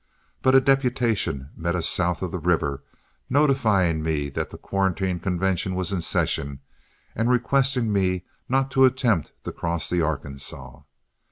[0.41, 2.83] But a deputation met us south of the river,
[3.29, 6.59] notifying me that the quarantine convention was in session,
[7.15, 10.81] and requesting me not to attempt to cross the Arkansas.